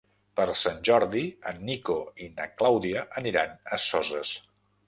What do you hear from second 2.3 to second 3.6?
na Clàudia aniran